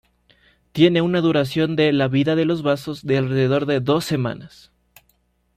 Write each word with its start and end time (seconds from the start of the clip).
Tiene 0.71 1.03
una 1.03 1.21
duración 1.21 1.75
de 1.75 1.93
la 1.93 2.07
vida 2.07 2.35
de 2.35 2.45
los 2.45 2.63
vasos 2.63 3.03
de 3.05 3.19
alrededor 3.19 3.67
de 3.67 3.81
dos 3.81 4.03
semanas. 4.03 4.71